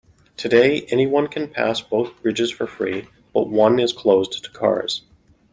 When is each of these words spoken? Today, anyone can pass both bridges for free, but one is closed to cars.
Today, 0.35 0.87
anyone 0.89 1.27
can 1.27 1.47
pass 1.47 1.79
both 1.79 2.23
bridges 2.23 2.49
for 2.49 2.65
free, 2.65 3.05
but 3.35 3.49
one 3.49 3.77
is 3.77 3.93
closed 3.93 4.43
to 4.43 4.49
cars. 4.49 5.03